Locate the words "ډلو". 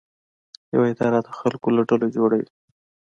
1.89-2.07